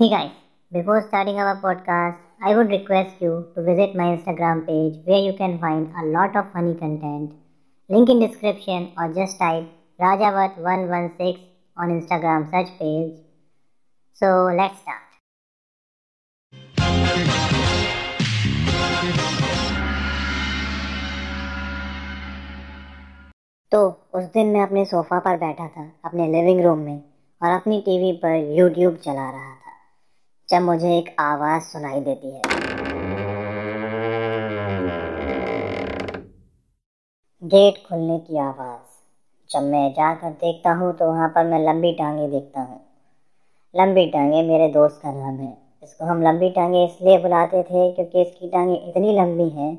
[0.00, 0.30] Hey guys,
[0.70, 5.32] before starting our podcast, I would request you to visit my Instagram page where you
[5.32, 7.32] can find a lot of funny content.
[7.88, 9.66] Link in description or just type
[10.00, 11.40] Rajavat116
[11.76, 13.18] on Instagram search page.
[14.14, 15.08] So let's start.
[23.72, 27.02] तो उस दिन मैं अपने sofa पर बैठा था अपने living room में
[27.42, 29.77] और अपनी टीवी पर यूट्यूब चला रहा था
[30.48, 32.42] जब मुझे एक आवाज़ सुनाई देती है।
[37.42, 38.96] गेट खुलने की आवाज़।
[39.50, 42.80] जब मैं जाकर देखता हूँ तो वहाँ पर मैं लंबी टांगे देखता हूँ।
[43.74, 48.22] लंबी टांगे मेरे दोस्त का नाम है। इसको हम लंबी टांगे इसलिए बुलाते थे क्योंकि
[48.22, 49.74] इसकी टांगे इतनी लंबी हैं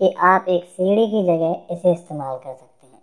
[0.00, 3.02] कि आप एक सीढ़ी की जगह इसे इस्तेमाल कर सकते हैं।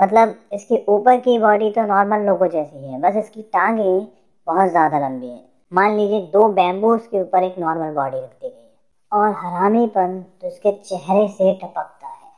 [0.00, 3.98] मतलब इसकी ऊपर की बॉडी तो नॉर्मल लोगों जैसी है, बस इसकी टांगे
[4.46, 8.48] बहुत ज़्यादा लंबी हैं। मान लीजिए दो बैम्बूस के ऊपर एक नॉर्मल बॉडी रख दी
[8.48, 8.70] गई है,
[9.12, 12.30] और हरामीपन तो इसके चेहरे से टपकता है।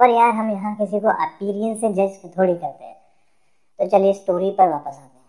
[0.00, 2.96] पर यार, हम यहाँ किसी को अपीरियंस से जज थोड़ी करते हैं।
[3.78, 5.26] तो चलिए स्टोरी पर वापस आते हैं।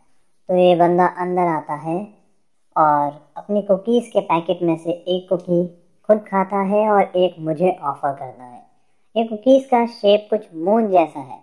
[0.50, 1.98] तो ये बंदा अंदर आता है,
[2.76, 5.66] और अपनी कुकीज़ के पैकेट में से एक कुकी
[6.10, 8.64] खुद खाता है और एक मुझे ऑफ़र करता है।
[9.16, 11.40] ये कुकीज़ का शेप कुछ मून जैसा है।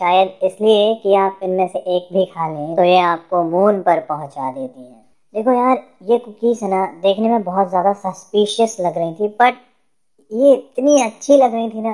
[0.00, 4.00] शायद इसलिए कि आप इनमें से एक भी खा लें तो ये आपको मून पर
[4.00, 5.03] पहुँचा देती है।
[5.34, 9.54] देखो यार, ये कुकीज़ है ना, देखने में बहुत ज़्यादा सस्पिशियस लग रही थी बट
[10.30, 11.92] ये इतनी अच्छी लग रही थी ना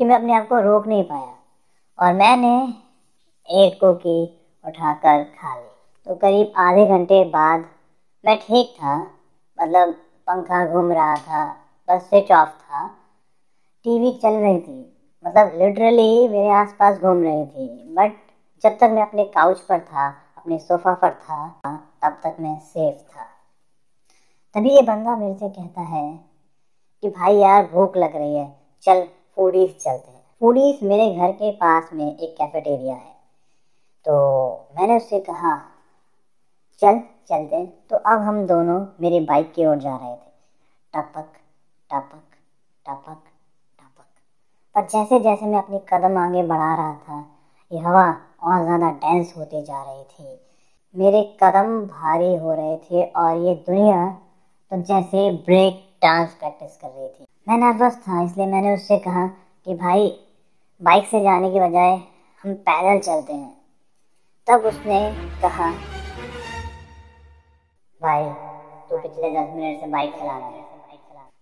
[0.00, 1.34] कि मैं अपने आप को रोक नहीं पाया।
[1.98, 2.54] और मैंने
[3.48, 4.24] एक कुकी
[4.64, 5.68] उठाकर खा ली।
[6.06, 7.64] तो करीब आधे घंटे बाद
[8.24, 8.96] मैं ठीक था
[9.58, 9.92] मतलब
[10.26, 11.44] पंखा घूम रहा था,
[11.88, 12.86] बस स्विच ऑफ़ था,
[13.84, 14.80] टीवी चल रही थी
[15.24, 18.16] मतलब लिटरली मेरे आसपास घूम रही थी। बट
[18.64, 21.42] जब तक मैं अपने काउच पर था, अपने सोफा पर था
[22.02, 23.24] तब तक मैं सेफ़ था।
[24.54, 26.32] तभी ये बंदा मेरे से कहता है
[27.02, 31.50] कि भाई यार भूख लग रही है, चल फूडीज चलते हैं। फूडीज मेरे घर के
[31.50, 33.10] पास में एक कैफेटेरिया है।
[34.06, 34.14] तो
[34.76, 35.56] मैंने उससे कहा,
[36.82, 36.98] चल
[37.28, 40.30] चलते हैं। तो अब हम दोनों मेरी बाइक की ओर जा रहे थे।
[40.94, 41.32] टपक
[41.90, 42.22] टपक
[42.86, 43.22] टपक
[43.78, 44.06] टपक।
[44.74, 47.24] पर जैसे जैसे मैं अपनी कदम आगे बढ़ा रहा था,
[47.70, 48.08] ये हवा
[48.42, 50.40] और ज़्यादा डेंस होती जा रही थी।
[50.94, 54.06] मेरे कदम भारी हो रहे थे और ये दुनिया
[54.72, 59.26] तो जैसे ब्रेक डांस प्रैक्टिस कर रही थी। मैं नर्वस था, इसलिए मैंने उससे कहा
[59.26, 60.08] कि भाई
[60.80, 61.94] बाइक से जाने के बजाय
[62.44, 63.52] हम पैदल चलते हैं।
[64.48, 65.00] तब उसने
[65.42, 65.70] कहा,
[68.00, 68.24] भाई,
[68.90, 70.60] तू पिछले दस मिनट से बाइक चला रहा है।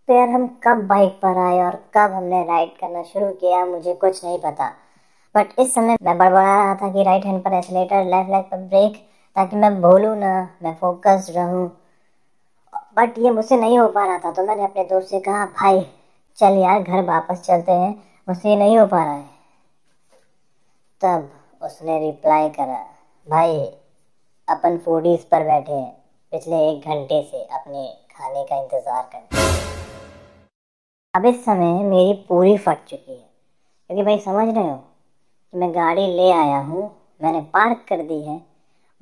[0.09, 3.94] तो यार हम कब बाइक पर आए और कब हमने राइड करना शुरू किया, मुझे
[3.97, 4.72] कुछ नहीं पता।
[5.34, 8.67] बट इस समय मैं बड़बड़ा रहा था कि राइट हैंड पर एक्सीलेटर लेफ़्ट लेग पर
[8.69, 9.06] ब्रेक
[9.37, 11.69] ताकि मैं भूलूँ ना, मैं फोकस रहूँ।
[12.97, 15.81] बट ये मुझसे नहीं हो पा रहा था तो मैंने अपने दोस्त से कहा, भाई,
[16.39, 17.91] चल यार, घर वापस चलते हैं।
[18.29, 19.29] मुझसे ये नहीं हो पा रहा है।
[21.01, 21.31] तब
[21.63, 22.85] उसने रिप्लाई करा,
[23.27, 23.59] भाई,
[24.49, 25.93] अपन फूडीज पर बैठे हैं,
[26.33, 27.87] पिछले एक घंटे से अपने
[28.17, 29.49] खाने का इंतज़ार करते
[31.15, 33.29] अब इस समय मेरी पूरी फट चुकी है।
[33.91, 38.21] क्योंकि भाई, समझ रहे हो कि मैं गाड़ी ले आया हूँ, मैंने पार्क कर दी
[38.23, 38.50] है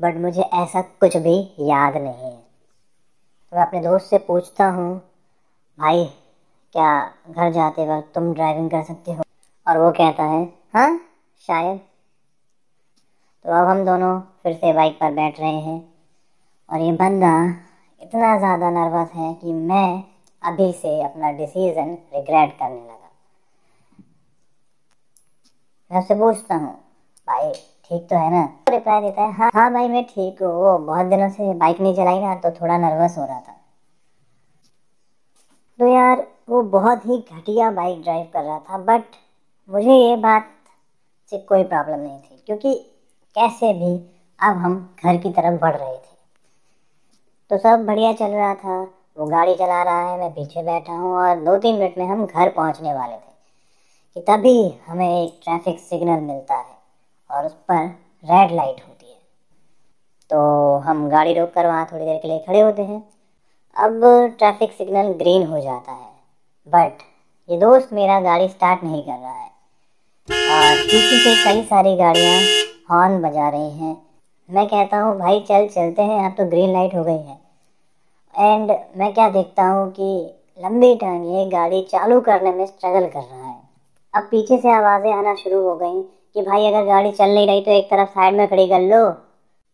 [0.00, 1.36] बट मुझे ऐसा कुछ भी
[1.68, 2.36] याद नहीं है।
[3.52, 4.94] मैं अपने दोस्त से पूछता हूँ,
[5.78, 6.04] भाई,
[6.74, 6.90] क्या
[7.30, 9.22] घर जाते वक्त तुम ड्राइविंग कर सकते हो?
[9.66, 10.42] और वो कहता है
[10.74, 10.98] हाँ
[11.48, 11.78] शायद।
[13.44, 15.78] तो अब हम दोनों फिर से बाइक पर बैठ रहे हैं
[16.68, 17.32] और ये बंदा
[18.00, 20.02] इतना ज़्यादा नर्वस है कि मैं
[20.42, 23.10] अभी से अपना डिसीज़न रिग्रेट करने लगा।
[25.90, 26.72] मैं उससे पूछता हूँ,
[27.28, 27.52] भाई
[27.90, 28.42] ठीक तो है ना?
[28.70, 31.94] रिप्लाई देता है हाँ हाँ भाई, मैं ठीक हूँ। वो बहुत दिनों से बाइक नहीं
[31.94, 33.56] चलाई ना तो थोड़ा नर्वस हो रहा था।
[35.78, 39.16] तो यार, वो बहुत ही घटिया बाइक ड्राइव कर रहा था बट
[39.70, 40.54] मुझे ये बात
[41.32, 42.74] से कोई प्रॉब्लम नहीं थी, क्योंकि
[43.36, 43.96] कैसे भी
[44.38, 46.16] अब हम घर की तरफ़ बढ़ रहे थे।
[47.50, 48.80] तो सब बढ़िया चल रहा था।
[49.18, 52.26] वो गाड़ी चला रहा है, मैं पीछे बैठा हूँ और दो तीन मिनट में हम
[52.26, 53.32] घर पहुँचने वाले थे,
[54.16, 54.58] कि तभी
[54.88, 56.77] हमें एक ट्रैफ़िक सिग्नल मिलता है।
[57.30, 57.84] और उस पर
[58.24, 59.18] रेड लाइट होती है।
[60.30, 63.02] तो हम गाड़ी रोक कर वहाँ थोड़ी देर के लिए खड़े होते हैं।
[63.76, 64.00] अब
[64.38, 66.10] ट्रैफ़िक सिग्नल ग्रीन हो जाता है।
[66.68, 67.02] बट
[67.50, 69.48] ये दोस्त मेरा गाड़ी स्टार्ट नहीं कर रहा है।
[70.28, 72.40] और पीछे से कई सारी गाड़ियाँ
[72.90, 73.96] हॉर्न बजा रही हैं।
[74.50, 77.38] मैं कहता हूँ, भाई चल, चलते हैं। अब तो ग्रीन लाइट हो गई है।
[78.34, 80.34] एंड मैं क्या देखता हूँ कि
[80.64, 83.60] लंबी टांगे गाड़ी चालू करने में स्ट्रगल कर रहा है।
[84.14, 86.02] अब पीछे से आवाज़ें आना शुरू हो गई।
[86.38, 88.98] कि भाई अगर गाड़ी चल नहीं रही तो एक तरफ़ साइड में खड़ी कर लो।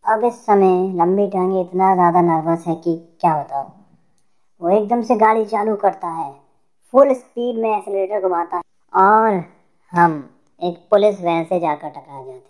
[0.05, 3.67] अब इस समय लंबी टांगे इतना ज़्यादा नर्वस है कि क्या बताओ
[4.61, 6.31] वो एकदम से गाड़ी चालू करता है।
[6.93, 8.63] फुल स्पीड में एक्सीटर घुमाता है।
[8.93, 9.43] और
[9.93, 10.17] हम
[10.61, 12.41] एक पुलिस वैन से जाकर टकरा जाते हैं।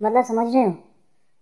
[0.00, 0.72] मतलब समझ रहे हो?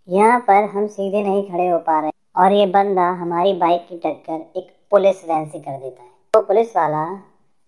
[0.09, 3.99] यहाँ पर हम सीधे नहीं खड़े हो पा रहे। और ये बंदा हमारी बाइक की
[3.99, 7.07] टक्कर एक पुलिस वैन से कर देता है। तो पुलिस वाला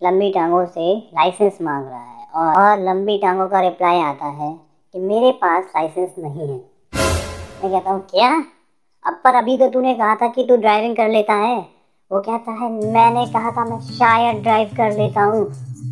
[0.03, 4.53] लंबी टांगों से लाइसेंस मांग रहा है। और, और लंबी टांगों का रिप्लाई आता है
[4.95, 8.31] कि मेरे पास लाइसेंस नहीं है। मैं कहता हूँ क्या?
[9.05, 11.57] अब पर अभी तो तूने कहा था कि तू ड्राइविंग कर लेता है।
[12.11, 15.45] वो कहता है मैंने कहा था मैं शायद ड्राइव कर लेता हूँ।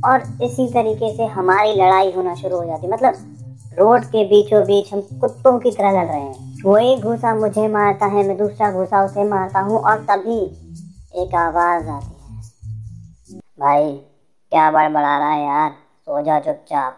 [0.05, 3.15] और इसी तरीके से हमारी लड़ाई होना शुरू हो जाती मतलब
[3.79, 7.69] रोड के बीचों बीच हम कुत्तों की तरह लड़ रहे हैं। वो एक घूसा मुझे
[7.69, 10.41] मारता है मैं दूसरा घूसा उसे मारता हूँ और तभी
[11.23, 15.71] एक आवाज़ आती है। भाई क्या बड़बड़ा रहा है यार?
[16.13, 16.97] सो जा चुपचाप।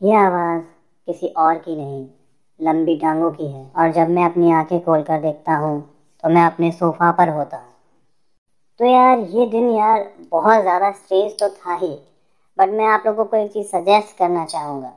[0.00, 0.62] यह आवाज़
[1.08, 2.06] किसी और की नहीं
[2.60, 5.80] लंबी टांगों की है। और जब मैं अपनी आँखें खोल कर देखता हूँ
[6.24, 7.72] तो मैं अपने सोफा पर होता हूँ।
[8.80, 11.94] तो यार ये दिन यार बहुत ज़्यादा स्ट्रेस तो था ही।
[12.58, 14.92] बट मैं आप लोगों को एक चीज़ सजेस्ट करना चाहूँगा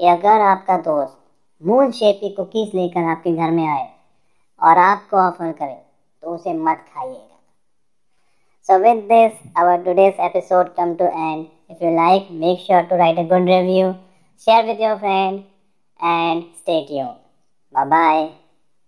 [0.00, 1.18] कि अगर आपका दोस्त
[1.62, 3.88] मून शेप कुकीज़ लेकर आपके घर में आए
[4.60, 5.74] और आपको ऑफ़र करे
[6.22, 7.26] तो उसे मत खाइएगा।
[8.68, 11.46] So with this, our today's episode come to end.
[11.70, 13.96] If you like, make sure to write a good review,
[14.44, 15.44] share with your friend,
[16.00, 17.16] and stay tuned.
[17.72, 18.30] Bye bye.